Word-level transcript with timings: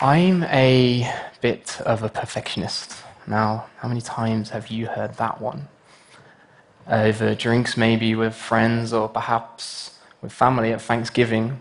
I'm 0.00 0.44
a 0.44 1.12
bit 1.40 1.80
of 1.80 2.04
a 2.04 2.08
perfectionist. 2.08 3.02
Now, 3.26 3.66
how 3.78 3.88
many 3.88 4.00
times 4.00 4.50
have 4.50 4.68
you 4.68 4.86
heard 4.86 5.14
that 5.14 5.40
one? 5.40 5.66
Over 6.86 7.34
drinks, 7.34 7.76
maybe 7.76 8.14
with 8.14 8.32
friends, 8.32 8.92
or 8.92 9.08
perhaps 9.08 9.98
with 10.22 10.30
family 10.30 10.72
at 10.72 10.80
Thanksgiving. 10.80 11.58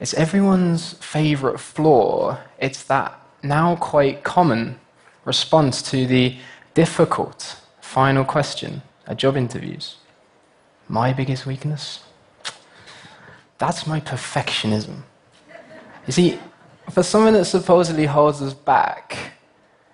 It's 0.00 0.14
everyone's 0.14 0.94
favourite 0.94 1.60
flaw. 1.60 2.38
It's 2.58 2.84
that 2.84 3.20
now 3.42 3.76
quite 3.76 4.24
common 4.24 4.80
response 5.26 5.82
to 5.90 6.06
the 6.06 6.38
difficult 6.72 7.60
final 7.82 8.24
question 8.24 8.80
at 9.06 9.18
job 9.18 9.36
interviews. 9.36 9.96
My 10.88 11.12
biggest 11.12 11.44
weakness? 11.44 12.02
That's 13.58 13.86
my 13.86 14.00
perfectionism. 14.00 15.02
You 16.06 16.12
see, 16.14 16.38
for 16.90 17.02
someone 17.02 17.34
that 17.34 17.44
supposedly 17.44 18.06
holds 18.06 18.42
us 18.42 18.54
back, 18.54 19.16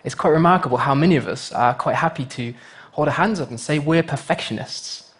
it's 0.05 0.15
quite 0.15 0.31
remarkable 0.31 0.79
how 0.79 0.95
many 0.95 1.17
of 1.17 1.27
us 1.27 1.53
are 1.53 1.75
quite 1.75 1.97
happy 1.97 2.25
to 2.25 2.55
hold 2.93 3.09
our 3.09 3.15
hands 3.15 3.41
up 3.41 3.51
and 3.51 3.61
say 3.61 3.79
we're 3.79 4.03
perfectionists. 4.03 5.13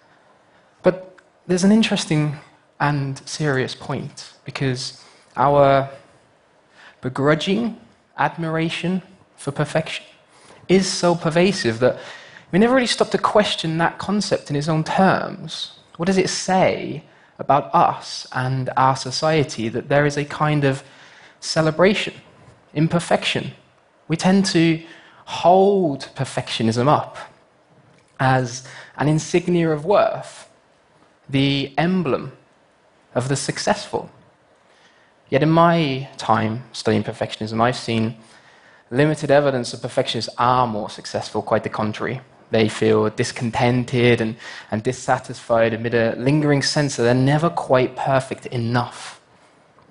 But 0.83 1.17
there's 1.47 1.65
an 1.65 1.73
interesting 1.73 2.37
and 2.81 3.19
serious 3.29 3.75
point 3.75 4.33
because 4.45 5.05
our 5.37 5.91
begrudging 7.01 7.79
admiration 8.17 9.03
for 9.37 9.53
perfection 9.53 10.05
is 10.69 10.91
so 10.91 11.15
pervasive 11.15 11.79
that 11.81 11.99
we 12.51 12.59
never 12.59 12.75
really 12.75 12.87
stop 12.87 13.11
to 13.11 13.19
question 13.19 13.79
that 13.79 13.99
concept 13.99 14.51
in 14.51 14.57
its 14.57 14.69
own 14.69 14.85
terms. 14.85 15.79
What 15.97 16.07
does 16.07 16.19
it 16.19 16.29
say 16.29 17.05
about 17.39 17.73
us 17.75 18.27
and 18.33 18.71
our 18.77 18.97
society 18.97 19.69
that 19.69 19.89
there 19.89 20.07
is 20.07 20.17
a 20.17 20.25
kind 20.25 20.65
of 20.65 20.83
celebration, 21.41 22.15
imperfection? 22.75 23.53
We 24.09 24.17
tend 24.17 24.47
to 24.47 24.83
hold 25.25 26.09
perfectionism 26.15 26.89
up 26.89 27.19
as 28.19 28.67
an 28.97 29.09
insignia 29.09 29.71
of 29.71 29.85
worth, 29.85 30.49
the 31.29 31.75
emblem 31.77 32.33
of 33.15 33.29
the 33.29 33.37
successful. 33.37 34.11
Yet 35.29 35.43
in 35.43 35.51
my 35.51 36.09
time 36.17 36.65
studying 36.73 37.05
perfectionism, 37.05 37.61
I've 37.61 37.77
seen 37.77 38.17
limited 38.91 39.31
evidence 39.31 39.73
that 39.73 39.83
perfectionists 39.83 40.35
are 40.39 40.67
more 40.67 40.89
successful, 40.89 41.43
quite 41.43 41.63
the 41.63 41.69
contrary. 41.69 42.21
They 42.51 42.69
feel 42.69 43.11
discontented 43.11 44.23
and, 44.23 44.37
and 44.71 44.83
dissatisfied 44.83 45.75
amid 45.75 45.95
a 45.95 46.17
lingering 46.17 46.63
sense 46.63 46.97
that 46.97 47.03
they're 47.03 47.15
never 47.15 47.51
quite 47.51 47.95
perfect 47.95 48.47
enough. 48.47 49.21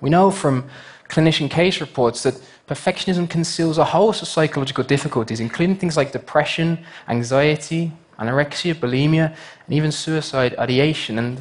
We 0.00 0.10
know 0.10 0.32
from 0.32 0.68
clinician 1.08 1.50
case 1.50 1.80
reports 1.80 2.22
that 2.22 2.34
perfectionism 2.66 3.28
conceals 3.28 3.78
a 3.78 3.84
host 3.84 4.22
of 4.22 4.28
psychological 4.28 4.84
difficulties, 4.84 5.40
including 5.40 5.76
things 5.76 5.96
like 5.96 6.12
depression, 6.12 6.84
anxiety, 7.08 7.92
anorexia, 8.18 8.74
bulimia, 8.74 9.34
and 9.66 9.74
even 9.74 9.90
suicide 9.90 10.54
ideation. 10.58 11.18
And 11.18 11.40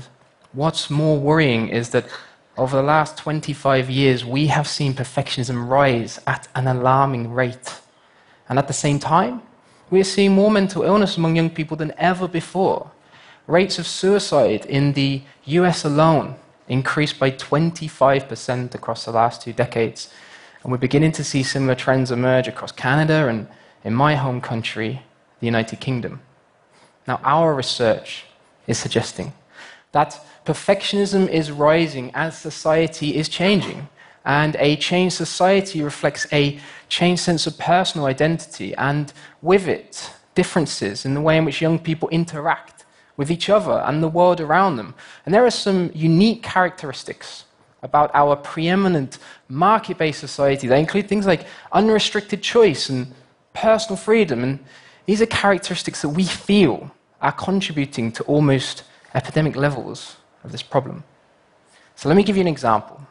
what's 0.54 0.90
more 0.90 1.20
worrying 1.20 1.70
is 1.70 1.90
that 1.90 2.06
over 2.58 2.78
the 2.78 2.84
last 2.84 3.18
25 3.18 3.90
years, 3.90 4.26
we 4.26 4.48
have 4.48 4.68
seen 4.68 4.94
perfectionism 4.94 5.70
rise 5.70 6.20
at 6.26 6.48
an 6.56 6.68
alarming 6.68 7.32
rate. 7.32 7.80
And 8.50 8.58
at 8.58 8.68
the 8.68 8.74
same 8.74 9.00
time, 9.00 9.42
we 9.90 10.00
are 10.00 10.06
seeing 10.06 10.34
more 10.34 10.50
mental 10.50 10.84
illness 10.84 11.18
among 11.18 11.36
young 11.36 11.50
people 11.50 11.78
than 11.78 11.94
ever 11.98 12.28
before. 12.28 12.92
Rates 13.46 13.80
of 13.80 13.88
suicide 13.88 14.66
in 14.66 14.94
the 14.94 15.22
US 15.46 15.86
alone 15.86 16.36
increased 16.68 17.20
by 17.20 17.32
25% 17.32 18.76
across 18.76 19.06
the 19.06 19.12
last 19.12 19.42
two 19.42 19.54
decades. 19.54 20.12
And 20.64 20.72
we're 20.72 20.78
beginning 20.78 21.14
to 21.14 21.24
see 21.24 21.44
similar 21.44 21.76
trends 21.76 22.12
emerge 22.12 22.48
across 22.48 22.72
Canada 22.72 23.28
and 23.28 23.48
in 23.84 23.94
my 23.94 24.16
home 24.16 24.42
country, 24.42 25.04
the 25.40 25.46
United 25.46 25.80
Kingdom. 25.80 26.22
Now, 27.08 27.22
our 27.24 27.54
research 27.56 28.26
is 28.68 28.78
suggesting 28.78 29.34
that 29.94 30.20
perfectionism 30.46 31.30
is 31.30 31.52
rising 31.52 32.12
as 32.14 32.38
society 32.38 33.16
is 33.16 33.30
changing. 33.30 33.88
And 34.26 34.58
a 34.60 34.76
changed 34.76 35.16
society 35.16 35.82
reflects 35.82 36.28
a 36.34 36.60
changed 36.90 37.22
sense 37.22 37.48
of 37.48 37.58
personal 37.58 38.08
identity, 38.08 38.76
and 38.76 39.14
with 39.42 39.68
it, 39.70 40.12
differences 40.36 41.06
in 41.06 41.14
the 41.14 41.22
way 41.22 41.38
in 41.38 41.46
which 41.46 41.62
young 41.62 41.80
people 41.80 42.10
interact 42.10 42.77
with 43.18 43.32
each 43.32 43.50
other 43.50 43.84
and 43.86 44.02
the 44.02 44.08
world 44.08 44.40
around 44.40 44.78
them. 44.78 44.94
And 45.26 45.34
there 45.34 45.46
are 45.46 45.52
some 45.52 45.92
unique 45.94 46.44
characteristics 46.44 47.46
about 47.84 48.12
our 48.14 48.36
preeminent 48.36 49.18
market 49.50 49.98
based 49.98 50.20
society 50.20 50.68
that 50.68 50.78
include 50.78 51.08
things 51.08 51.26
like 51.26 51.46
unrestricted 51.72 52.42
choice 52.42 52.90
and 52.90 53.14
personal 53.54 53.98
freedom. 53.98 54.44
And 54.44 54.60
these 55.06 55.22
are 55.22 55.26
characteristics 55.26 56.02
that 56.04 56.10
we 56.10 56.24
feel 56.26 56.92
are 57.22 57.32
contributing 57.32 58.12
to 58.12 58.24
almost 58.24 58.84
epidemic 59.14 59.56
levels 59.56 60.18
of 60.44 60.52
this 60.52 60.62
problem. 60.62 61.04
So 61.96 62.08
let 62.10 62.16
me 62.16 62.24
give 62.24 62.38
you 62.38 62.42
an 62.42 62.48
example. 62.48 63.02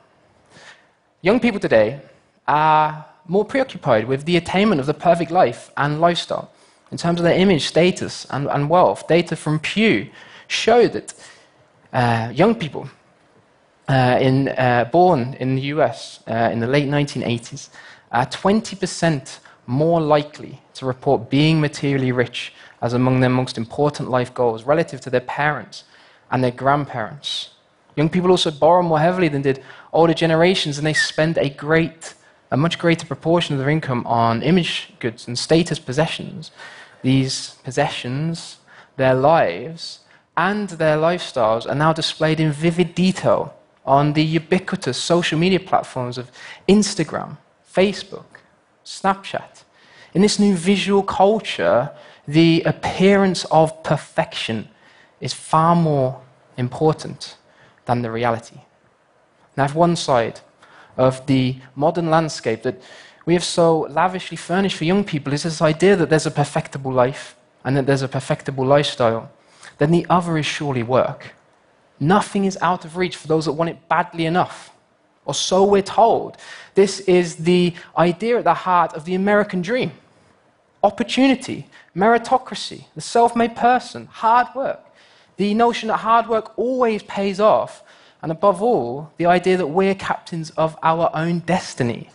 Young 1.23 1.41
people 1.41 1.59
today 1.59 2.01
are 2.47 3.05
more 3.27 3.45
preoccupied 3.45 4.07
with 4.07 4.25
the 4.25 4.37
attainment 4.37 4.81
of 4.81 4.87
the 4.87 4.95
perfect 4.95 5.33
life 5.33 5.73
and 5.77 6.01
lifestyle 6.01 6.53
in 6.91 6.99
terms 6.99 7.21
of 7.21 7.25
their 7.25 7.39
image, 7.39 7.67
status, 7.67 8.27
and, 8.31 8.49
and 8.49 8.71
wealth. 8.71 9.07
Data 9.09 9.37
from 9.37 9.59
Pew 9.59 10.09
show 10.49 10.87
that 10.89 11.15
uh, 11.93 12.31
young 12.35 12.55
people 12.55 12.89
uh, 13.89 14.19
in, 14.21 14.49
uh, 14.49 14.89
born 14.91 15.35
in 15.41 15.57
the 15.57 15.63
US 15.63 16.21
uh, 16.29 16.51
in 16.53 16.61
the 16.61 16.67
late 16.67 16.89
1980s 16.89 17.69
are 18.13 18.27
20% 18.27 19.39
more 19.67 20.01
likely 20.01 20.61
to 20.75 20.87
report 20.87 21.29
being 21.31 21.61
materially 21.61 22.13
rich 22.13 22.53
as 22.83 22.93
among 22.93 23.21
their 23.21 23.31
most 23.31 23.59
important 23.59 24.11
life 24.11 24.33
goals 24.35 24.65
relative 24.65 25.01
to 25.01 25.11
their 25.11 25.21
parents 25.21 25.85
and 26.31 26.43
their 26.43 26.51
grandparents. 26.51 27.51
Young 27.97 28.09
people 28.09 28.31
also 28.31 28.51
borrow 28.51 28.83
more 28.83 28.99
heavily 29.01 29.29
than 29.29 29.43
did 29.43 29.63
older 29.93 30.13
generations, 30.15 30.77
and 30.77 30.87
they 30.87 30.93
spend 30.93 31.39
a 31.39 31.49
great, 31.49 32.15
a 32.51 32.57
much 32.57 32.79
greater 32.79 33.07
proportion 33.07 33.55
of 33.55 33.61
their 33.61 33.71
income 33.71 34.07
on 34.07 34.43
image 34.43 34.93
goods 34.99 35.27
and 35.27 35.39
status 35.39 35.79
possessions. 35.79 36.51
These 37.03 37.57
possessions, 37.65 38.59
their 38.97 39.15
lives, 39.15 40.01
and 40.37 40.69
their 40.69 40.97
lifestyles 40.97 41.69
are 41.69 41.75
now 41.75 41.93
displayed 41.93 42.41
in 42.41 42.53
vivid 42.53 42.95
detail 42.95 43.55
on 43.85 44.13
the 44.13 44.23
ubiquitous 44.23 44.99
social 44.99 45.39
media 45.39 45.61
platforms 45.61 46.19
of 46.19 46.31
Instagram, 46.69 47.39
Facebook, 47.73 48.27
Snapchat. 48.85 49.65
In 50.15 50.23
this 50.23 50.39
new 50.39 50.55
visual 50.55 51.03
culture, 51.03 51.91
the 52.27 52.63
appearance 52.63 53.45
of 53.51 53.83
perfection 53.83 54.69
is 55.21 55.33
far 55.33 55.77
more 55.77 56.21
important 56.57 57.37
than 57.85 58.03
the 58.03 58.11
reality. 58.11 58.61
Now, 59.57 59.65
if 59.65 59.75
one 59.75 59.97
side 59.97 60.41
of 60.97 61.25
the 61.27 61.57
modern 61.75 62.11
landscape 62.11 62.63
that 62.63 62.81
we 63.25 63.35
have 63.35 63.45
so 63.45 63.81
lavishly 63.91 64.37
furnished 64.37 64.77
for 64.77 64.85
young 64.85 65.05
people 65.05 65.33
is 65.33 65.43
this 65.43 65.61
idea 65.61 65.97
that 65.97 66.11
there's 66.11 66.27
a 66.27 66.31
perfectible 66.31 66.93
life 66.93 67.37
and 67.65 67.77
that 67.77 67.87
there's 67.87 68.03
a 68.03 68.09
perfectible 68.09 68.65
lifestyle, 68.65 69.31
then 69.79 69.91
the 69.91 70.07
other 70.09 70.39
is 70.39 70.47
surely 70.47 70.83
work. 70.83 71.35
Nothing 71.99 72.45
is 72.45 72.57
out 72.61 72.85
of 72.85 72.97
reach 72.97 73.17
for 73.17 73.27
those 73.27 73.47
that 73.47 73.53
want 73.53 73.71
it 73.71 73.89
badly 73.89 74.27
enough, 74.27 74.71
or 75.25 75.35
so 75.35 75.65
we're 75.65 75.83
told. 75.83 76.37
This 76.75 77.01
is 77.01 77.37
the 77.37 77.75
idea 77.99 78.39
at 78.39 78.45
the 78.45 78.55
heart 78.55 78.95
of 78.95 79.05
the 79.05 79.15
American 79.15 79.63
dream 79.63 79.93
opportunity, 80.87 81.67
meritocracy, 81.97 82.85
the 82.95 83.01
self 83.01 83.35
made 83.35 83.57
person, 83.57 84.07
hard 84.07 84.47
work. 84.55 84.81
The 85.37 85.53
notion 85.53 85.89
that 85.89 85.99
hard 85.99 86.29
work 86.29 86.57
always 86.57 87.03
pays 87.03 87.41
off, 87.41 87.83
and 88.23 88.33
above 88.33 88.63
all, 88.63 89.13
the 89.19 89.27
idea 89.27 89.57
that 89.57 89.67
we're 89.67 89.95
captains 89.95 90.51
of 90.51 90.77
our 90.83 91.11
own 91.15 91.41
destiny. 91.41 92.09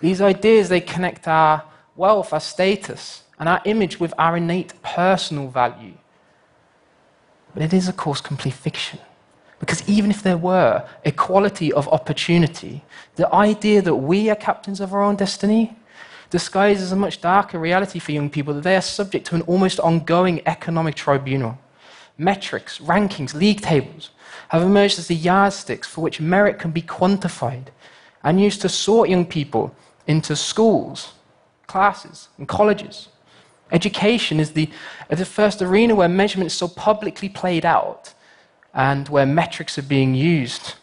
These 0.00 0.20
ideas, 0.20 0.68
they 0.68 0.80
connect 0.80 1.26
our 1.26 1.64
wealth, 1.96 2.32
our 2.32 2.40
status, 2.40 3.22
and 3.38 3.48
our 3.48 3.60
image 3.64 4.00
with 4.00 4.12
our 4.18 4.36
innate 4.36 4.80
personal 4.82 5.48
value. 5.48 5.94
But 7.54 7.62
it 7.62 7.72
is, 7.72 7.88
of 7.88 7.96
course, 7.96 8.20
complete 8.20 8.54
fiction. 8.54 8.98
Because 9.60 9.88
even 9.88 10.10
if 10.10 10.22
there 10.22 10.36
were 10.36 10.86
equality 11.04 11.72
of 11.72 11.88
opportunity, 11.88 12.84
the 13.16 13.32
idea 13.34 13.82
that 13.82 13.96
we 13.96 14.30
are 14.30 14.36
captains 14.36 14.80
of 14.80 14.94
our 14.94 15.02
own 15.02 15.16
destiny 15.16 15.76
disguises 16.30 16.92
a 16.92 16.96
much 16.96 17.20
darker 17.20 17.58
reality 17.58 17.98
for 17.98 18.12
young 18.12 18.30
people 18.30 18.54
that 18.54 18.62
they 18.62 18.76
are 18.76 18.82
subject 18.82 19.26
to 19.26 19.34
an 19.34 19.42
almost 19.42 19.80
ongoing 19.80 20.42
economic 20.46 20.94
tribunal. 20.94 21.58
Metrics, 22.18 22.78
rankings, 22.80 23.32
league 23.32 23.60
tables 23.60 24.10
have 24.48 24.62
emerged 24.62 24.98
as 24.98 25.06
the 25.06 25.14
yardsticks 25.14 25.86
for 25.86 26.00
which 26.00 26.20
merit 26.20 26.58
can 26.58 26.72
be 26.72 26.82
quantified 26.82 27.68
and 28.24 28.40
used 28.40 28.60
to 28.60 28.68
sort 28.68 29.08
young 29.08 29.24
people 29.24 29.74
into 30.08 30.34
schools, 30.34 31.12
classes, 31.68 32.28
and 32.36 32.48
colleges. 32.48 33.08
Education 33.70 34.40
is 34.40 34.52
the, 34.52 34.68
the 35.08 35.24
first 35.24 35.62
arena 35.62 35.94
where 35.94 36.08
measurement 36.08 36.48
is 36.48 36.54
so 36.54 36.66
publicly 36.66 37.28
played 37.28 37.64
out 37.64 38.14
and 38.74 39.08
where 39.08 39.26
metrics 39.26 39.78
are 39.78 39.82
being 39.82 40.14
used 40.14 40.74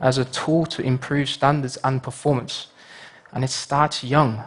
as 0.00 0.18
a 0.18 0.24
tool 0.24 0.66
to 0.66 0.82
improve 0.82 1.28
standards 1.28 1.76
and 1.84 2.02
performance. 2.02 2.68
And 3.32 3.44
it 3.44 3.50
starts 3.50 4.02
young. 4.02 4.42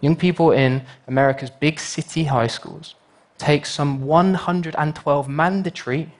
Young 0.00 0.16
people 0.16 0.50
in 0.50 0.82
America's 1.06 1.50
big 1.50 1.78
city 1.78 2.24
high 2.24 2.48
schools 2.48 2.96
take 3.42 3.66
some 3.66 4.02
112 4.02 5.28
mandatory 5.28 6.12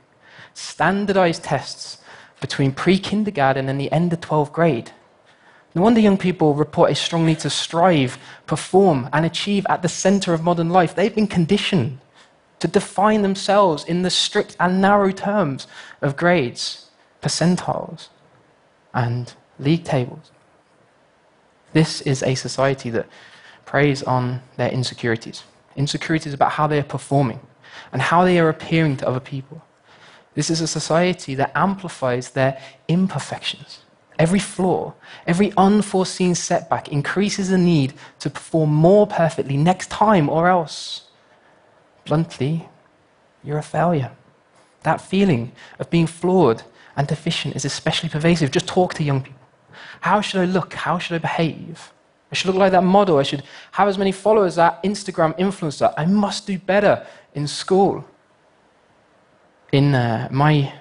standardized 0.55 1.45
tests 1.45 1.99
between 2.41 2.73
pre 2.73 2.99
kindergarten 2.99 3.69
and 3.69 3.81
the 3.81 3.93
end 3.93 4.13
of 4.13 4.21
12th 4.21 4.53
grade. 4.53 4.91
No 5.75 5.83
wonder 5.83 6.01
young 6.01 6.19
people 6.19 6.55
report 6.55 6.91
a 6.91 6.95
strong 6.95 7.25
need 7.25 7.39
to 7.39 7.49
strive, 7.49 8.19
perform, 8.47 9.09
and 9.13 9.25
achieve 9.25 9.65
at 9.69 9.83
the 9.83 9.89
center 9.89 10.35
of 10.35 10.43
modern 10.43 10.69
life. 10.69 10.95
They've 10.95 11.15
been 11.15 11.29
conditioned 11.29 12.01
to 12.59 12.69
define 12.69 13.23
themselves 13.23 13.85
in 13.85 14.03
the 14.03 14.11
strict 14.11 14.57
and 14.59 14.83
narrow 14.83 15.13
terms 15.13 15.67
of 16.03 16.17
grades, 16.17 16.91
percentiles, 17.23 18.09
and 18.93 19.33
league 19.59 19.85
tables. 19.85 20.33
This 21.73 22.03
is 22.03 22.23
a 22.23 22.35
society 22.35 22.91
that 22.91 23.07
preys 23.65 24.03
on 24.03 24.43
their 24.57 24.71
insecurities 24.71 25.45
insecurities 25.77 26.35
about 26.35 26.53
how 26.53 26.67
they 26.67 26.79
are 26.79 26.85
performing 26.85 27.41
and 27.93 28.03
how 28.03 28.25
they 28.25 28.39
are 28.39 28.49
appearing 28.49 28.97
to 28.99 29.09
other 29.09 29.21
people. 29.21 29.63
This 30.35 30.51
is 30.51 30.61
a 30.61 30.67
society 30.67 31.35
that 31.35 31.53
amplifies 31.55 32.31
their 32.31 32.61
imperfections. 32.89 33.81
Every 34.19 34.39
flaw, 34.39 34.95
every 35.27 35.53
unforeseen 35.57 36.35
setback 36.35 36.89
increases 36.89 37.49
the 37.49 37.59
need 37.59 37.95
to 38.21 38.31
perform 38.31 38.71
more 38.71 39.07
perfectly 39.07 39.57
next 39.57 39.91
time, 39.91 40.29
or 40.29 40.49
else, 40.49 41.09
bluntly, 42.05 42.69
you're 43.43 43.59
a 43.59 43.63
failure. 43.63 44.13
That 44.83 45.01
feeling 45.01 45.53
of 45.79 45.91
being 45.91 46.07
flawed 46.07 46.63
and 46.97 47.07
deficient 47.07 47.57
is 47.57 47.65
especially 47.65 48.09
pervasive. 48.09 48.51
Just 48.51 48.69
talk 48.69 48.95
to 48.95 49.03
young 49.03 49.23
people. 49.23 49.41
How 50.01 50.21
should 50.21 50.41
I 50.41 50.45
look? 50.45 50.75
How 50.75 50.99
should 50.99 51.15
I 51.15 51.19
behave? 51.19 51.93
I 52.33 52.35
should 52.35 52.47
look 52.47 52.57
like 52.57 52.73
that 52.73 52.83
model. 52.83 53.19
I 53.19 53.25
should 53.25 53.43
have 53.73 53.89
as 53.89 53.99
many 53.99 54.11
followers 54.11 54.53
as 54.53 54.57
that 54.57 54.83
Instagram 54.83 55.39
influencer. 55.39 55.93
I 55.99 56.07
must 56.07 56.47
do 56.47 56.59
better 56.59 57.07
in 57.35 57.47
school. 57.47 58.07
In 59.71 59.95
uh, 59.95 60.29
my 60.31 60.73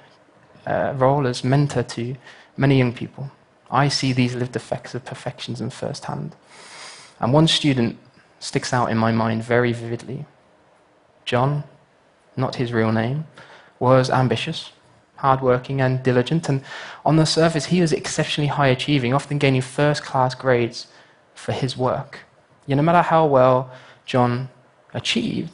uh, 0.65 0.93
role 0.95 1.27
as 1.27 1.43
mentor 1.43 1.83
to 1.83 2.15
many 2.55 2.77
young 2.77 2.93
people, 2.93 3.29
I 3.69 3.89
see 3.89 4.13
these 4.13 4.33
lived 4.33 4.55
effects 4.55 4.95
of 4.95 5.03
perfectionism 5.03 5.73
firsthand. 5.73 6.35
And 7.19 7.33
one 7.33 7.47
student 7.47 7.97
sticks 8.39 8.73
out 8.73 8.89
in 8.89 8.97
my 8.97 9.11
mind 9.11 9.43
very 9.43 9.73
vividly. 9.73 10.25
John, 11.25 11.65
not 12.37 12.55
his 12.55 12.71
real 12.71 12.93
name, 12.93 13.25
was 13.77 14.09
ambitious, 14.09 14.71
hardworking, 15.17 15.81
and 15.81 16.01
diligent. 16.01 16.47
And 16.47 16.63
on 17.05 17.17
the 17.17 17.25
surface, 17.25 17.65
he 17.65 17.81
was 17.81 17.91
exceptionally 17.91 18.47
high 18.47 18.67
achieving, 18.67 19.13
often 19.13 19.37
gaining 19.37 19.61
first 19.61 20.03
class 20.03 20.33
grades 20.33 20.87
for 21.41 21.51
his 21.53 21.75
work. 21.75 22.19
Yet, 22.67 22.75
no 22.75 22.83
matter 22.83 23.01
how 23.01 23.25
well 23.25 23.71
John 24.05 24.49
achieved, 24.93 25.51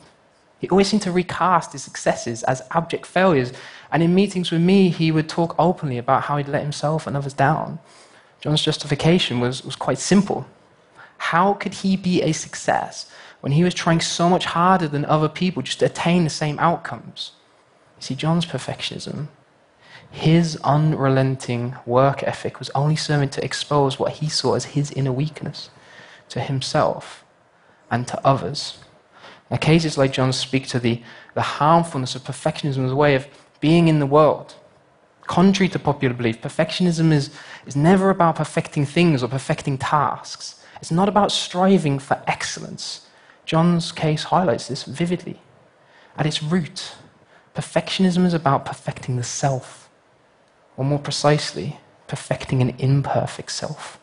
he 0.60 0.68
always 0.70 0.88
seemed 0.88 1.04
to 1.04 1.12
recast 1.12 1.72
his 1.72 1.84
successes 1.84 2.44
as 2.44 2.62
abject 2.72 3.06
failures. 3.06 3.54
And 3.92 4.04
in 4.04 4.14
meetings 4.14 4.52
with 4.52 4.62
me, 4.62 4.90
he 4.90 5.12
would 5.12 5.30
talk 5.30 5.56
openly 5.58 5.98
about 5.98 6.24
how 6.24 6.38
he'd 6.38 6.50
let 6.50 6.64
himself 6.64 7.08
and 7.08 7.16
others 7.16 7.34
down. 7.34 7.80
John's 8.42 8.64
justification 8.64 9.40
was, 9.40 9.64
was 9.64 9.76
quite 9.76 10.00
simple. 10.00 10.46
How 11.18 11.54
could 11.54 11.76
he 11.76 11.96
be 11.96 12.22
a 12.22 12.34
success 12.34 13.10
when 13.40 13.54
he 13.54 13.64
was 13.64 13.74
trying 13.74 14.02
so 14.02 14.30
much 14.30 14.46
harder 14.46 14.88
than 14.88 15.06
other 15.06 15.30
people 15.30 15.62
just 15.62 15.80
to 15.80 15.86
attain 15.86 16.24
the 16.24 16.30
same 16.30 16.60
outcomes? 16.60 17.32
You 17.98 18.04
see, 18.04 18.16
John's 18.16 18.46
perfectionism, 18.46 19.28
his 20.12 20.58
unrelenting 20.64 21.76
work 21.86 22.24
ethic 22.24 22.60
was 22.60 22.70
only 22.72 22.96
serving 22.96 23.30
to 23.30 23.44
expose 23.44 24.00
what 24.00 24.14
he 24.14 24.30
saw 24.30 24.56
as 24.56 24.66
his 24.66 24.92
inner 24.92 25.12
weakness 25.12 25.70
to 26.30 26.40
himself 26.40 27.24
and 27.90 28.08
to 28.08 28.26
others. 28.26 28.80
Now, 29.50 29.58
cases 29.58 29.98
like 29.98 30.14
John 30.14 30.34
speak 30.34 30.68
to 30.68 30.80
the, 30.80 31.02
the 31.34 31.42
harmfulness 31.42 32.16
of 32.16 32.24
perfectionism 32.24 32.86
as 32.86 32.92
a 32.92 32.96
way 32.96 33.16
of 33.16 33.28
being 33.60 33.88
in 33.88 34.00
the 34.00 34.06
world. 34.06 34.56
Contrary 35.26 35.70
to 35.70 35.80
popular 35.80 36.14
belief, 36.14 36.42
perfectionism 36.42 37.12
is, 37.12 37.32
is 37.66 37.76
never 37.76 38.10
about 38.10 38.36
perfecting 38.36 38.86
things 38.86 39.24
or 39.24 39.28
perfecting 39.28 39.78
tasks. 39.78 40.64
It's 40.82 40.92
not 40.92 41.10
about 41.10 41.32
striving 41.32 42.00
for 42.00 42.22
excellence. 42.28 43.08
John's 43.46 43.92
case 43.92 44.24
highlights 44.24 44.68
this 44.68 44.84
vividly. 44.84 45.42
At 46.18 46.26
its 46.26 46.44
root, 46.44 46.96
perfectionism 47.56 48.26
is 48.26 48.34
about 48.34 48.66
perfecting 48.66 49.16
the 49.16 49.24
self, 49.24 49.90
or 50.76 50.86
more 50.86 51.00
precisely, 51.00 51.80
perfecting 52.08 52.62
an 52.62 52.76
imperfect 52.78 53.52
self. 53.52 54.00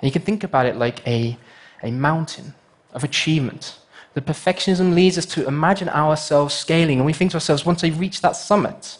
And 0.00 0.08
you 0.08 0.12
can 0.12 0.22
think 0.22 0.44
about 0.44 0.66
it 0.66 0.76
like 0.76 1.06
a, 1.06 1.36
a 1.82 1.90
mountain 1.90 2.54
of 2.92 3.04
achievement. 3.04 3.78
The 4.14 4.20
perfectionism 4.20 4.94
leads 4.94 5.18
us 5.18 5.26
to 5.26 5.46
imagine 5.46 5.88
ourselves 5.88 6.54
scaling, 6.54 6.98
and 6.98 7.06
we 7.06 7.12
think 7.12 7.32
to 7.32 7.36
ourselves, 7.36 7.66
once 7.66 7.84
I 7.84 7.88
reach 7.88 8.20
that 8.20 8.36
summit, 8.36 8.98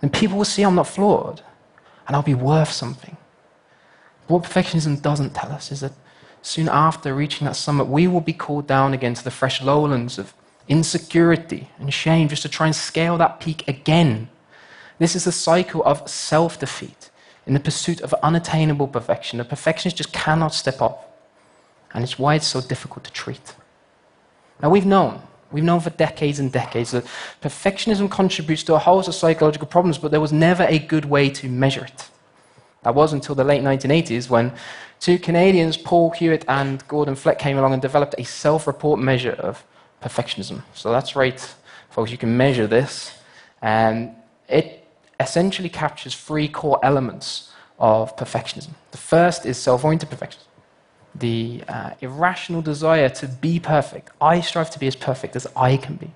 then 0.00 0.10
people 0.10 0.36
will 0.36 0.44
see 0.44 0.62
I'm 0.62 0.74
not 0.74 0.88
flawed, 0.88 1.42
and 2.06 2.16
I'll 2.16 2.22
be 2.22 2.34
worth 2.34 2.72
something. 2.72 3.16
But 4.26 4.34
what 4.34 4.42
perfectionism 4.44 5.00
doesn't 5.00 5.34
tell 5.34 5.52
us 5.52 5.72
is 5.72 5.80
that 5.80 5.92
soon 6.42 6.68
after 6.68 7.14
reaching 7.14 7.46
that 7.46 7.56
summit, 7.56 7.84
we 7.84 8.06
will 8.06 8.20
be 8.20 8.32
called 8.32 8.66
down 8.66 8.94
again 8.94 9.14
to 9.14 9.24
the 9.24 9.30
fresh 9.30 9.62
lowlands 9.62 10.18
of 10.18 10.34
insecurity 10.68 11.70
and 11.78 11.92
shame 11.92 12.28
just 12.28 12.42
to 12.42 12.48
try 12.48 12.66
and 12.66 12.76
scale 12.76 13.16
that 13.18 13.40
peak 13.40 13.66
again. 13.66 14.28
This 14.98 15.16
is 15.16 15.26
a 15.26 15.32
cycle 15.32 15.82
of 15.84 16.08
self 16.08 16.58
defeat 16.58 17.07
in 17.48 17.54
the 17.54 17.60
pursuit 17.60 18.02
of 18.02 18.12
unattainable 18.22 18.86
perfection. 18.86 19.38
The 19.38 19.44
perfectionist 19.44 19.96
just 19.96 20.12
cannot 20.12 20.52
step 20.52 20.82
up. 20.82 21.18
And 21.94 22.04
it's 22.04 22.18
why 22.18 22.34
it's 22.34 22.46
so 22.46 22.60
difficult 22.60 23.04
to 23.04 23.10
treat. 23.10 23.54
Now, 24.62 24.68
we've 24.68 24.84
known, 24.84 25.22
we've 25.50 25.64
known 25.64 25.80
for 25.80 25.88
decades 25.88 26.38
and 26.38 26.52
decades 26.52 26.90
that 26.90 27.04
perfectionism 27.40 28.10
contributes 28.10 28.62
to 28.64 28.74
a 28.74 28.78
host 28.78 29.08
of 29.08 29.14
psychological 29.14 29.66
problems, 29.66 29.96
but 29.96 30.10
there 30.10 30.20
was 30.20 30.32
never 30.32 30.64
a 30.68 30.78
good 30.78 31.06
way 31.06 31.30
to 31.30 31.48
measure 31.48 31.84
it. 31.84 32.10
That 32.82 32.94
was 32.94 33.14
until 33.14 33.34
the 33.34 33.44
late 33.44 33.62
1980s 33.62 34.28
when 34.28 34.52
two 35.00 35.18
Canadians, 35.18 35.78
Paul 35.78 36.10
Hewitt 36.10 36.44
and 36.48 36.86
Gordon 36.86 37.16
Flett, 37.16 37.38
came 37.38 37.56
along 37.56 37.72
and 37.72 37.80
developed 37.80 38.14
a 38.18 38.24
self 38.24 38.66
report 38.66 39.00
measure 39.00 39.32
of 39.32 39.64
perfectionism. 40.02 40.62
So 40.74 40.92
that's 40.92 41.16
right, 41.16 41.40
folks, 41.88 42.10
you 42.10 42.18
can 42.18 42.36
measure 42.36 42.66
this. 42.66 43.14
And 43.62 44.14
it 44.50 44.84
essentially 45.20 45.68
captures 45.68 46.14
three 46.14 46.48
core 46.48 46.78
elements 46.82 47.52
of 47.78 48.16
perfectionism. 48.16 48.70
The 48.90 48.98
first 48.98 49.46
is 49.46 49.56
self 49.56 49.84
oriented 49.84 50.10
perfectionism, 50.10 50.46
the 51.14 51.62
uh, 51.68 51.90
irrational 52.00 52.62
desire 52.62 53.08
to 53.10 53.28
be 53.28 53.60
perfect. 53.60 54.10
I 54.20 54.40
strive 54.40 54.70
to 54.70 54.78
be 54.78 54.86
as 54.86 54.96
perfect 54.96 55.36
as 55.36 55.46
I 55.56 55.76
can 55.76 55.96
be. 55.96 56.12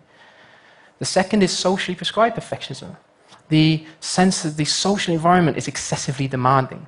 The 0.99 1.05
second 1.05 1.43
is 1.43 1.57
socially 1.57 1.97
prescribed 1.97 2.37
perfectionism, 2.37 2.97
the 3.49 3.85
sense 4.01 4.43
that 4.43 4.57
the 4.57 4.65
social 4.65 5.13
environment 5.13 5.57
is 5.57 5.69
excessively 5.69 6.29
demanding. 6.29 6.87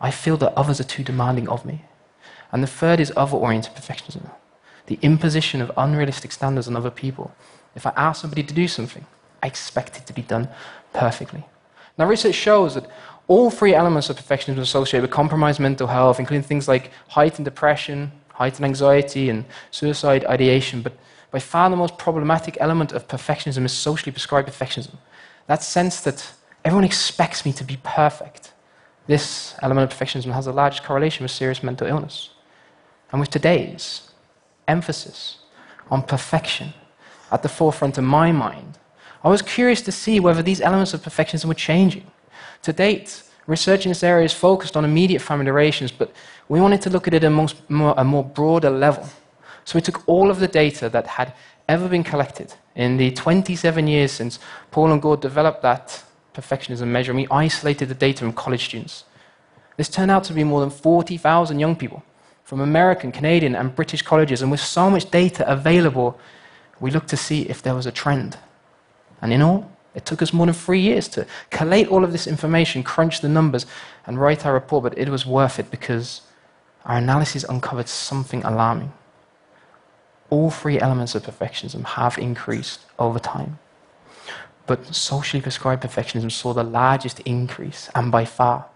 I 0.00 0.10
feel 0.10 0.36
that 0.38 0.52
others 0.54 0.80
are 0.80 0.84
too 0.84 1.04
demanding 1.04 1.48
of 1.48 1.64
me. 1.64 1.84
And 2.52 2.62
the 2.62 2.68
third 2.68 3.00
is 3.00 3.12
other 3.16 3.36
oriented 3.36 3.74
perfectionism, 3.74 4.30
the 4.86 4.98
imposition 5.02 5.60
of 5.60 5.70
unrealistic 5.76 6.32
standards 6.32 6.68
on 6.68 6.76
other 6.76 6.90
people. 6.90 7.32
If 7.74 7.86
I 7.86 7.92
ask 7.96 8.20
somebody 8.20 8.42
to 8.42 8.54
do 8.54 8.68
something, 8.68 9.04
I 9.42 9.46
expect 9.46 9.96
it 9.96 10.06
to 10.06 10.12
be 10.12 10.22
done 10.22 10.48
perfectly. 10.92 11.44
Now, 11.98 12.06
research 12.06 12.34
shows 12.34 12.74
that 12.74 12.88
all 13.28 13.50
three 13.50 13.74
elements 13.74 14.08
of 14.10 14.16
perfectionism 14.16 14.58
are 14.58 14.62
associated 14.62 15.02
with 15.02 15.10
compromised 15.10 15.60
mental 15.60 15.88
health, 15.88 16.20
including 16.20 16.42
things 16.42 16.68
like 16.68 16.90
heightened 17.08 17.44
depression, 17.44 18.12
heightened 18.32 18.64
anxiety, 18.64 19.30
and 19.30 19.44
suicide 19.70 20.24
ideation. 20.26 20.82
But 20.82 20.96
by 21.30 21.38
far 21.40 21.68
the 21.70 21.76
most 21.76 21.98
problematic 21.98 22.56
element 22.60 22.92
of 22.92 23.08
perfectionism 23.08 23.64
is 23.64 23.72
socially 23.72 24.12
prescribed 24.12 24.48
perfectionism. 24.48 24.96
That 25.48 25.62
sense 25.62 26.00
that 26.02 26.32
everyone 26.64 26.84
expects 26.84 27.44
me 27.44 27.52
to 27.54 27.64
be 27.64 27.78
perfect. 27.82 28.52
This 29.06 29.54
element 29.62 29.90
of 29.90 29.98
perfectionism 29.98 30.32
has 30.32 30.44
the 30.44 30.52
largest 30.52 30.84
correlation 30.84 31.24
with 31.24 31.30
serious 31.30 31.62
mental 31.62 31.86
illness. 31.86 32.30
And 33.10 33.20
with 33.20 33.30
today's 33.30 34.10
emphasis 34.68 35.38
on 35.90 36.02
perfection 36.02 36.74
at 37.30 37.42
the 37.42 37.48
forefront 37.48 37.98
of 37.98 38.04
my 38.04 38.32
mind, 38.32 38.78
I 39.26 39.28
was 39.28 39.42
curious 39.42 39.82
to 39.82 39.90
see 39.90 40.20
whether 40.20 40.40
these 40.40 40.60
elements 40.60 40.94
of 40.94 41.02
perfectionism 41.02 41.46
were 41.46 41.54
changing. 41.54 42.06
To 42.62 42.72
date, 42.72 43.24
research 43.48 43.84
in 43.84 43.90
this 43.90 44.04
area 44.04 44.24
is 44.24 44.32
focused 44.32 44.76
on 44.76 44.84
immediate 44.84 45.18
family 45.18 45.50
relations, 45.50 45.90
but 45.90 46.12
we 46.48 46.60
wanted 46.60 46.80
to 46.82 46.90
look 46.90 47.08
at 47.08 47.14
it 47.14 47.24
at 47.24 47.26
a 47.26 47.30
more, 47.30 47.48
a 47.96 48.04
more 48.04 48.22
broader 48.22 48.70
level. 48.70 49.04
So 49.64 49.74
we 49.74 49.80
took 49.80 50.08
all 50.08 50.30
of 50.30 50.38
the 50.38 50.46
data 50.46 50.88
that 50.90 51.08
had 51.08 51.32
ever 51.68 51.88
been 51.88 52.04
collected 52.04 52.54
in 52.76 52.98
the 52.98 53.10
27 53.10 53.88
years 53.88 54.12
since 54.12 54.38
Paul 54.70 54.92
and 54.92 55.02
Gord 55.02 55.22
developed 55.22 55.60
that 55.62 56.04
perfectionism 56.32 56.86
measure, 56.86 57.10
and 57.10 57.18
we 57.18 57.26
isolated 57.28 57.88
the 57.88 57.96
data 57.96 58.20
from 58.20 58.32
college 58.32 58.66
students. 58.66 59.02
This 59.76 59.88
turned 59.88 60.12
out 60.12 60.22
to 60.24 60.34
be 60.34 60.44
more 60.44 60.60
than 60.60 60.70
40,000 60.70 61.58
young 61.58 61.74
people 61.74 62.04
from 62.44 62.60
American, 62.60 63.10
Canadian, 63.10 63.56
and 63.56 63.74
British 63.74 64.02
colleges, 64.02 64.40
and 64.40 64.52
with 64.52 64.60
so 64.60 64.88
much 64.88 65.10
data 65.10 65.44
available, 65.50 66.16
we 66.78 66.92
looked 66.92 67.08
to 67.08 67.16
see 67.16 67.42
if 67.48 67.60
there 67.60 67.74
was 67.74 67.86
a 67.86 67.92
trend. 67.92 68.38
And 69.26 69.32
in 69.32 69.42
all, 69.42 69.68
it 69.92 70.06
took 70.06 70.22
us 70.22 70.32
more 70.32 70.46
than 70.46 70.54
three 70.54 70.78
years 70.78 71.08
to 71.08 71.26
collate 71.50 71.88
all 71.88 72.04
of 72.04 72.12
this 72.12 72.28
information, 72.28 72.84
crunch 72.84 73.22
the 73.22 73.28
numbers, 73.28 73.66
and 74.06 74.20
write 74.20 74.46
our 74.46 74.54
report, 74.54 74.84
but 74.84 74.96
it 74.96 75.08
was 75.08 75.26
worth 75.26 75.58
it 75.58 75.68
because 75.68 76.20
our 76.84 76.98
analysis 76.98 77.42
uncovered 77.42 77.88
something 77.88 78.44
alarming. 78.44 78.92
All 80.30 80.52
three 80.52 80.78
elements 80.78 81.16
of 81.16 81.24
perfectionism 81.24 81.84
have 81.84 82.18
increased 82.18 82.86
over 83.00 83.18
time. 83.18 83.58
But 84.68 84.94
socially 84.94 85.40
prescribed 85.40 85.82
perfectionism 85.82 86.30
saw 86.30 86.52
the 86.52 86.62
largest 86.62 87.18
increase, 87.20 87.90
and 87.96 88.12
by 88.12 88.26
far. 88.26 88.66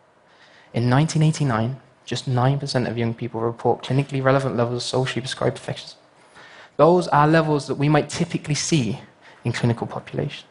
In 0.74 0.90
1989, 0.90 1.80
just 2.04 2.28
9% 2.28 2.90
of 2.90 2.98
young 2.98 3.14
people 3.14 3.40
report 3.40 3.84
clinically 3.84 4.20
relevant 4.20 4.56
levels 4.56 4.82
of 4.82 4.82
socially 4.82 5.20
prescribed 5.20 5.58
perfectionism. 5.58 5.94
Those 6.76 7.06
are 7.06 7.28
levels 7.28 7.68
that 7.68 7.76
we 7.76 7.88
might 7.88 8.08
typically 8.08 8.56
see 8.56 8.98
in 9.44 9.52
clinical 9.52 9.86
populations. 9.86 10.44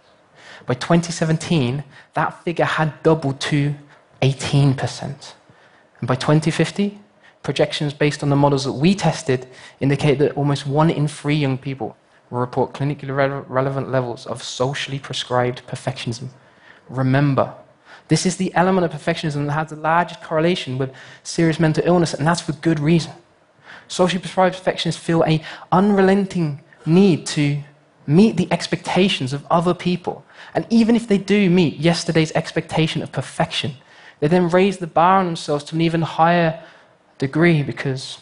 By 0.66 0.74
2017, 0.76 1.84
that 2.14 2.44
figure 2.44 2.66
had 2.66 3.02
doubled 3.04 3.40
to 3.42 3.76
18%. 4.22 5.34
And 6.00 6.08
by 6.08 6.16
2050, 6.16 7.00
projections 7.44 7.94
based 7.94 8.22
on 8.24 8.30
the 8.30 8.36
models 8.36 8.66
that 8.66 8.74
we 8.74 8.94
tested 8.94 9.48
indicate 9.80 10.20
that 10.20 10.34
almost 10.34 10.68
one 10.68 10.90
in 10.90 11.08
three 11.08 11.36
young 11.36 11.58
people 11.58 11.96
will 12.30 12.40
report 12.40 12.74
clinically 12.74 13.16
re- 13.16 13.44
relevant 13.48 13.90
levels 13.90 14.26
of 14.26 14.44
socially 14.44 15.00
prescribed 15.00 15.66
perfectionism. 15.68 16.30
Remember, 16.90 17.54
this 18.08 18.26
is 18.26 18.38
the 18.38 18.54
element 18.56 18.86
of 18.86 18.92
perfectionism 18.92 19.46
that 19.46 19.54
has 19.54 19.70
the 19.70 19.76
largest 19.76 20.22
correlation 20.22 20.78
with 20.78 20.92
serious 21.24 21.60
mental 21.60 21.84
illness, 21.86 22.14
and 22.14 22.28
that's 22.28 22.42
for 22.42 22.54
good 22.54 22.80
reason. 22.80 23.14
Socially 23.88 24.20
prescribed 24.20 24.56
perfectionists 24.56 25.02
feel 25.02 25.24
a 25.26 25.42
unrelenting 25.72 26.62
need 26.86 27.26
to 27.28 27.64
meet 28.10 28.38
the 28.38 28.52
expectations 28.52 29.34
of 29.34 29.46
other 29.52 29.76
people. 29.76 30.26
And 30.56 30.66
even 30.72 30.96
if 30.96 31.08
they 31.08 31.20
do 31.20 31.48
meet 31.48 31.78
yesterday's 31.78 32.32
expectation 32.32 33.04
of 33.04 33.12
perfection, 33.12 33.74
they 34.20 34.28
then 34.28 34.50
raise 34.50 34.80
the 34.80 34.88
bar 34.88 35.20
on 35.20 35.28
themselves 35.28 35.64
to 35.66 35.76
an 35.76 35.82
even 35.82 36.02
higher 36.02 36.64
degree 37.20 37.62
because 37.62 38.18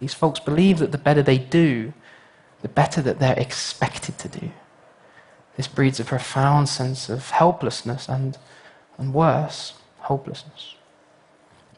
these 0.00 0.12
folks 0.12 0.38
believe 0.38 0.78
that 0.80 0.92
the 0.92 0.98
better 0.98 1.22
they 1.22 1.38
do, 1.38 1.94
the 2.60 2.68
better 2.68 3.00
that 3.00 3.20
they're 3.20 3.38
expected 3.38 4.18
to 4.18 4.28
do. 4.28 4.50
This 5.56 5.66
breeds 5.66 5.98
a 5.98 6.04
profound 6.04 6.68
sense 6.68 7.08
of 7.08 7.30
helplessness 7.30 8.08
and, 8.08 8.36
and 8.98 9.14
worse, 9.14 9.74
hopelessness. 10.00 10.74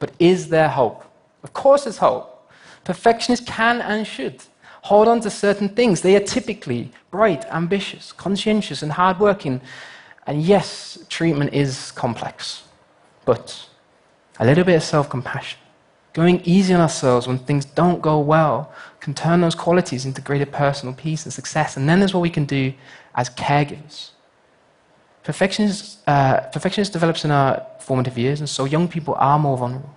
But 0.00 0.12
is 0.18 0.48
there 0.48 0.68
hope? 0.68 1.04
Of 1.44 1.52
course, 1.52 1.84
there's 1.84 1.98
hope. 1.98 2.50
Perfectionists 2.82 3.48
can 3.48 3.80
and 3.80 4.06
should 4.06 4.42
hold 4.84 5.08
on 5.08 5.18
to 5.18 5.30
certain 5.30 5.68
things. 5.70 6.02
They 6.02 6.14
are 6.14 6.20
typically 6.20 6.90
bright, 7.10 7.46
ambitious, 7.46 8.12
conscientious, 8.12 8.82
and 8.82 8.92
hardworking. 8.92 9.62
And 10.26 10.42
yes, 10.42 10.98
treatment 11.08 11.54
is 11.54 11.90
complex, 11.92 12.64
but 13.24 13.66
a 14.38 14.44
little 14.44 14.64
bit 14.64 14.76
of 14.76 14.82
self 14.82 15.08
compassion 15.08 15.58
Going 16.12 16.42
easy 16.44 16.72
on 16.72 16.80
ourselves 16.80 17.26
when 17.26 17.38
things 17.38 17.64
don't 17.64 18.00
go 18.00 18.20
well 18.20 18.72
can 19.00 19.14
turn 19.14 19.40
those 19.40 19.56
qualities 19.56 20.04
into 20.06 20.20
greater 20.20 20.46
personal 20.46 20.94
peace 20.94 21.24
and 21.24 21.32
success. 21.32 21.76
And 21.76 21.88
then 21.88 21.98
there's 21.98 22.14
what 22.14 22.20
we 22.20 22.30
can 22.30 22.44
do 22.44 22.72
as 23.16 23.28
caregivers. 23.30 24.10
Perfectionism, 25.24 25.96
uh, 26.06 26.90
develops 26.92 27.24
in 27.24 27.30
our 27.30 27.66
formative 27.80 28.16
years, 28.16 28.38
and 28.40 28.48
so 28.48 28.64
young 28.64 28.86
people 28.86 29.14
are 29.18 29.38
more 29.38 29.56
vulnerable. 29.56 29.96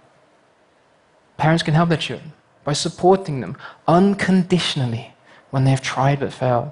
Parents 1.37 1.61
can 1.61 1.73
help 1.75 1.89
their 1.89 1.97
children 1.99 2.31
by 2.67 2.73
supporting 2.73 3.39
them 3.39 3.55
unconditionally 3.87 5.13
when 5.51 5.63
they 5.63 5.71
have 5.71 5.81
tried 5.81 6.19
but 6.19 6.33
failed. 6.33 6.69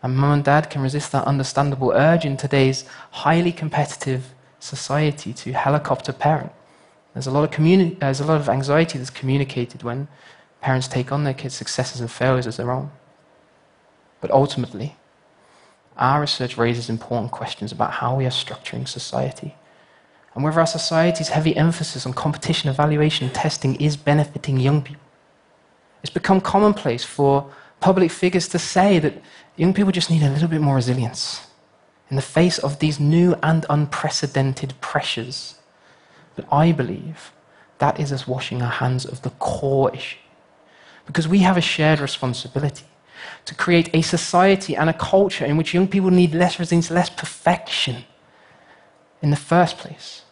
And 0.00 0.16
mom 0.16 0.34
and 0.34 0.44
dad 0.44 0.70
can 0.70 0.82
resist 0.82 1.10
that 1.10 1.24
understandable 1.24 1.90
urge 1.90 2.24
in 2.24 2.36
today's 2.36 2.84
highly 3.10 3.50
competitive 3.50 4.34
society 4.60 5.32
to 5.32 5.52
helicopter 5.52 6.12
parent. 6.12 6.52
There's 7.12 7.26
a 7.26 7.32
lot 7.32 7.42
of, 7.42 7.50
communi- 7.50 7.98
there's 7.98 8.20
a 8.20 8.24
lot 8.24 8.40
of 8.40 8.48
anxiety 8.48 8.98
that's 8.98 9.10
communicated 9.10 9.82
when 9.82 10.06
parents 10.60 10.86
take 10.86 11.10
on 11.10 11.24
their 11.24 11.34
kids' 11.34 11.56
successes 11.56 12.00
and 12.00 12.08
failures 12.08 12.46
as 12.46 12.56
their 12.56 12.70
own. 12.70 12.92
But 14.20 14.30
ultimately, 14.30 14.94
our 15.96 16.20
research 16.20 16.56
raises 16.56 16.88
important 16.88 17.32
questions 17.32 17.72
about 17.72 17.94
how 17.94 18.14
we 18.14 18.26
are 18.26 18.30
structuring 18.44 18.86
society 18.86 19.56
and 20.36 20.44
whether 20.44 20.60
our 20.60 20.66
society's 20.68 21.30
heavy 21.30 21.56
emphasis 21.56 22.06
on 22.06 22.12
competition, 22.12 22.70
evaluation, 22.70 23.26
and 23.26 23.34
testing 23.34 23.74
is 23.80 23.96
benefiting 23.96 24.60
young 24.60 24.82
people. 24.82 25.01
It's 26.02 26.12
become 26.12 26.40
commonplace 26.40 27.04
for 27.04 27.50
public 27.80 28.10
figures 28.10 28.48
to 28.48 28.58
say 28.58 28.98
that 28.98 29.14
young 29.56 29.74
people 29.74 29.92
just 29.92 30.10
need 30.10 30.22
a 30.22 30.30
little 30.30 30.48
bit 30.48 30.60
more 30.60 30.76
resilience 30.76 31.46
in 32.10 32.16
the 32.16 32.22
face 32.22 32.58
of 32.58 32.78
these 32.78 33.00
new 33.00 33.34
and 33.42 33.64
unprecedented 33.70 34.74
pressures 34.80 35.56
but 36.36 36.46
I 36.50 36.72
believe 36.72 37.32
that 37.78 37.98
is 37.98 38.12
us 38.12 38.26
washing 38.26 38.62
our 38.62 38.70
hands 38.70 39.04
of 39.04 39.22
the 39.22 39.30
core 39.30 39.94
issue. 39.94 40.18
Because 41.06 41.26
we 41.26 41.38
have 41.40 41.56
a 41.56 41.60
shared 41.60 42.00
responsibility 42.00 42.86
to 43.44 43.54
create 43.54 43.90
a 43.92 44.02
society 44.02 44.76
and 44.76 44.88
a 44.88 44.92
culture 44.92 45.44
in 45.44 45.56
which 45.56 45.74
young 45.74 45.88
people 45.88 46.10
need 46.10 46.34
less 46.34 46.58
resilience, 46.58 46.90
less 46.90 47.10
perfection 47.10 48.04
in 49.20 49.30
the 49.30 49.36
first 49.36 49.78
place. 49.78 50.22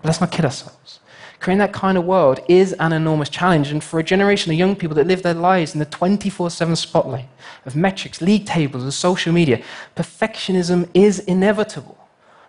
But 0.00 0.08
let's 0.08 0.20
not 0.20 0.32
kid 0.32 0.44
ourselves. 0.44 1.00
Creating 1.40 1.58
that 1.58 1.72
kind 1.72 1.98
of 1.98 2.04
world 2.04 2.40
is 2.48 2.72
an 2.74 2.92
enormous 2.92 3.28
challenge, 3.28 3.70
and 3.70 3.84
for 3.84 4.00
a 4.00 4.04
generation 4.04 4.50
of 4.50 4.58
young 4.58 4.74
people 4.74 4.94
that 4.96 5.06
live 5.06 5.22
their 5.22 5.34
lives 5.34 5.74
in 5.74 5.78
the 5.78 5.84
24 5.84 6.50
7 6.50 6.74
spotlight 6.76 7.28
of 7.64 7.76
metrics, 7.76 8.20
league 8.20 8.46
tables, 8.46 8.82
and 8.82 8.94
social 8.94 9.32
media, 9.32 9.62
perfectionism 9.94 10.88
is 10.94 11.18
inevitable 11.20 11.96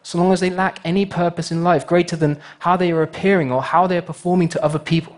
so 0.07 0.17
long 0.17 0.31
as 0.31 0.39
they 0.39 0.49
lack 0.49 0.79
any 0.85 1.05
purpose 1.05 1.51
in 1.51 1.65
life 1.65 1.85
greater 1.85 2.15
than 2.15 2.39
how 2.59 2.77
they 2.77 2.93
are 2.93 3.03
appearing 3.03 3.51
or 3.51 3.61
how 3.61 3.85
they 3.87 3.97
are 3.97 4.01
performing 4.01 4.47
to 4.47 4.63
other 4.63 4.79
people. 4.79 5.13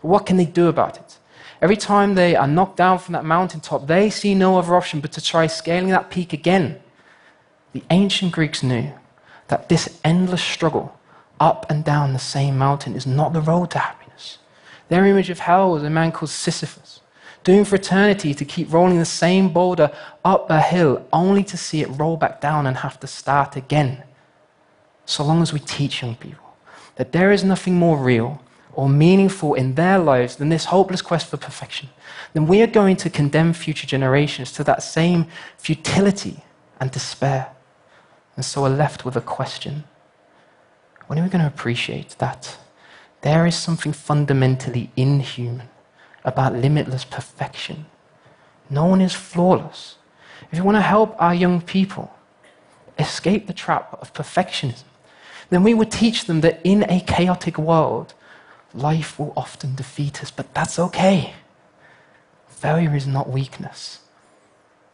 But 0.00 0.08
what 0.08 0.24
can 0.24 0.38
they 0.38 0.46
do 0.46 0.68
about 0.68 0.96
it? 0.96 1.18
Every 1.60 1.76
time 1.76 2.14
they 2.14 2.34
are 2.34 2.46
knocked 2.46 2.78
down 2.78 2.98
from 3.00 3.12
that 3.12 3.26
mountaintop, 3.26 3.86
they 3.86 4.08
see 4.08 4.34
no 4.34 4.56
other 4.56 4.74
option 4.76 5.00
but 5.00 5.12
to 5.12 5.20
try 5.20 5.46
scaling 5.46 5.90
that 5.90 6.08
peak 6.08 6.32
again. 6.32 6.80
The 7.74 7.82
ancient 7.90 8.32
Greeks 8.32 8.62
knew 8.62 8.94
that 9.48 9.68
this 9.68 10.00
endless 10.02 10.42
struggle 10.42 10.98
up 11.44 11.70
and 11.70 11.84
down 11.84 12.14
the 12.14 12.18
same 12.36 12.56
mountain 12.56 12.96
is 12.96 13.06
not 13.06 13.34
the 13.34 13.40
road 13.42 13.70
to 13.70 13.78
happiness. 13.78 14.38
Their 14.88 15.04
image 15.04 15.28
of 15.28 15.40
hell 15.40 15.72
was 15.72 15.82
a 15.82 15.90
man 15.90 16.10
called 16.10 16.30
Sisyphus, 16.30 17.02
doomed 17.44 17.68
for 17.68 17.76
eternity 17.76 18.32
to 18.32 18.44
keep 18.46 18.72
rolling 18.72 18.98
the 18.98 19.04
same 19.24 19.50
boulder 19.50 19.92
up 20.24 20.48
a 20.48 20.62
hill 20.62 21.06
only 21.12 21.44
to 21.44 21.58
see 21.58 21.82
it 21.82 21.98
roll 22.00 22.16
back 22.16 22.40
down 22.40 22.66
and 22.66 22.78
have 22.78 22.98
to 23.00 23.06
start 23.06 23.56
again 23.56 24.02
so 25.04 25.22
long 25.22 25.42
as 25.42 25.52
we 25.52 25.60
teach 25.60 26.00
young 26.00 26.16
people 26.16 26.56
that 26.96 27.12
there 27.12 27.30
is 27.30 27.44
nothing 27.44 27.74
more 27.74 27.98
real 27.98 28.40
or 28.72 28.88
meaningful 28.88 29.52
in 29.52 29.74
their 29.74 29.98
lives 29.98 30.36
than 30.36 30.48
this 30.48 30.64
hopeless 30.66 31.02
quest 31.02 31.26
for 31.28 31.36
perfection, 31.36 31.90
then 32.32 32.46
we 32.46 32.62
are 32.62 32.66
going 32.80 32.96
to 32.96 33.10
condemn 33.10 33.52
future 33.52 33.86
generations 33.86 34.50
to 34.50 34.64
that 34.64 34.82
same 34.82 35.26
futility 35.58 36.42
and 36.80 36.90
despair. 36.90 37.48
And 38.34 38.44
so 38.44 38.62
we're 38.62 38.70
left 38.84 39.04
with 39.04 39.16
a 39.16 39.20
question 39.20 39.84
when 41.14 41.22
are 41.22 41.26
we 41.26 41.30
going 41.30 41.42
to 41.42 41.46
appreciate 41.46 42.18
that 42.18 42.58
there 43.20 43.46
is 43.46 43.54
something 43.54 43.92
fundamentally 43.92 44.90
inhuman 44.96 45.68
about 46.24 46.56
limitless 46.56 47.04
perfection? 47.04 47.86
No 48.68 48.86
one 48.86 49.00
is 49.00 49.12
flawless. 49.12 49.94
If 50.50 50.58
we 50.58 50.64
want 50.64 50.76
to 50.76 50.80
help 50.80 51.14
our 51.22 51.32
young 51.32 51.60
people 51.60 52.12
escape 52.98 53.46
the 53.46 53.52
trap 53.52 53.96
of 54.02 54.12
perfectionism, 54.12 54.82
then 55.50 55.62
we 55.62 55.72
would 55.72 55.92
teach 55.92 56.24
them 56.24 56.40
that 56.40 56.60
in 56.64 56.82
a 56.90 56.98
chaotic 56.98 57.58
world, 57.58 58.12
life 58.72 59.16
will 59.16 59.32
often 59.36 59.76
defeat 59.76 60.20
us, 60.20 60.32
but 60.32 60.52
that's 60.52 60.80
okay. 60.80 61.34
Failure 62.48 62.96
is 62.96 63.06
not 63.06 63.30
weakness. 63.30 64.00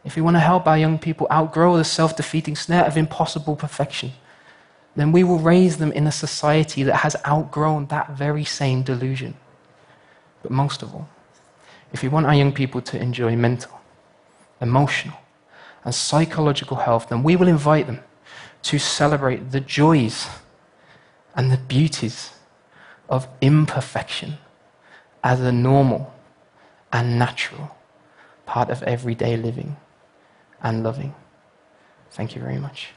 If 0.05 0.15
we 0.15 0.21
want 0.21 0.35
to 0.35 0.41
help 0.41 0.67
our 0.67 0.77
young 0.77 0.99
people 0.99 1.25
outgrow 1.31 1.77
the 1.77 1.83
self 1.83 2.15
defeating 2.15 2.55
snare 2.55 2.85
of 2.85 2.95
impossible 2.95 3.55
perfection, 3.55 4.11
then 4.95 5.11
we 5.11 5.23
will 5.23 5.39
raise 5.39 5.77
them 5.77 5.91
in 5.91 6.05
a 6.07 6.11
society 6.11 6.83
that 6.83 6.97
has 6.97 7.15
outgrown 7.25 7.87
that 7.87 8.11
very 8.11 8.43
same 8.43 8.83
delusion. 8.83 9.35
But 10.41 10.51
most 10.51 10.81
of 10.81 10.93
all, 10.93 11.07
if 11.93 12.03
we 12.03 12.09
want 12.09 12.25
our 12.25 12.35
young 12.35 12.51
people 12.51 12.81
to 12.81 13.01
enjoy 13.01 13.35
mental, 13.35 13.79
emotional, 14.59 15.17
and 15.83 15.93
psychological 15.93 16.77
health, 16.77 17.09
then 17.09 17.23
we 17.23 17.35
will 17.35 17.47
invite 17.47 17.87
them 17.87 18.01
to 18.63 18.77
celebrate 18.79 19.51
the 19.51 19.59
joys 19.59 20.27
and 21.35 21.51
the 21.51 21.57
beauties 21.57 22.31
of 23.09 23.27
imperfection 23.41 24.37
as 25.23 25.39
a 25.39 25.51
normal 25.51 26.13
and 26.91 27.17
natural 27.17 27.75
part 28.45 28.69
of 28.69 28.83
everyday 28.83 29.37
living 29.37 29.77
and 30.61 30.83
loving. 30.83 31.13
Thank 32.11 32.35
you 32.35 32.41
very 32.41 32.57
much. 32.57 32.89